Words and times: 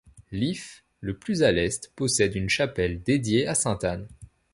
L'if 0.31 0.83
le 0.99 1.15
plus 1.15 1.43
à 1.43 1.51
l'est 1.51 1.91
possède 1.95 2.33
une 2.33 2.49
chapelle 2.49 3.03
dédiée 3.03 3.45
à 3.45 3.53
sainte 3.53 3.83
Anne. 3.83 4.07